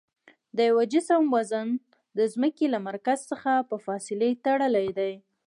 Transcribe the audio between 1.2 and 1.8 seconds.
وزن